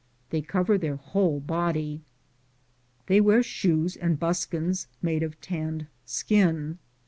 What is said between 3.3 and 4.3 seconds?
shoes and